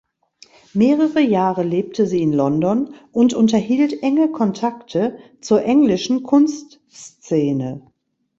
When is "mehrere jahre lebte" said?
0.73-2.07